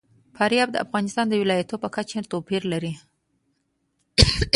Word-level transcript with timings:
فاریاب 0.35 0.69
د 0.71 0.77
افغانستان 0.85 1.25
د 1.29 1.33
ولایاتو 1.41 1.75
په 1.83 1.89
کچه 1.95 2.19
توپیر 2.31 2.63
لري. 2.73 2.93